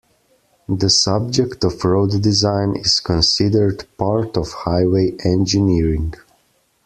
[0.67, 6.15] The subject of road design is considered part of highway engineering.